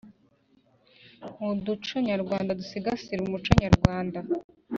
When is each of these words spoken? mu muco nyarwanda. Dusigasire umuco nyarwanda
mu 1.39 1.49
muco 1.63 1.97
nyarwanda. 2.07 2.57
Dusigasire 2.59 3.19
umuco 3.23 3.51
nyarwanda 3.63 4.19